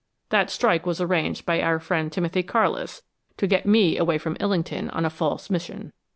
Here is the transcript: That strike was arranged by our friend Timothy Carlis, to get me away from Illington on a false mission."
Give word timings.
That 0.29 0.49
strike 0.49 0.87
was 0.87 0.99
arranged 0.99 1.45
by 1.45 1.61
our 1.61 1.79
friend 1.79 2.11
Timothy 2.11 2.41
Carlis, 2.41 3.03
to 3.37 3.45
get 3.45 3.67
me 3.67 3.97
away 3.97 4.17
from 4.17 4.35
Illington 4.39 4.89
on 4.95 5.05
a 5.05 5.11
false 5.11 5.51
mission." 5.51 5.93